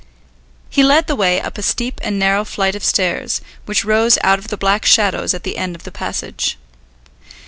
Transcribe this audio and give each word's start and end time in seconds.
He 0.71 0.81
led 0.81 1.05
the 1.05 1.15
way 1.15 1.39
up 1.39 1.59
a 1.59 1.61
steep 1.61 2.01
and 2.03 2.17
narrow 2.17 2.43
flight 2.43 2.73
of 2.73 2.83
stairs, 2.83 3.39
which 3.67 3.85
rose 3.85 4.17
out 4.23 4.39
of 4.39 4.47
the 4.47 4.57
black 4.57 4.83
shadows 4.83 5.35
at 5.35 5.43
the 5.43 5.57
end 5.57 5.75
of 5.75 5.83
the 5.83 5.91
passage. 5.91 6.57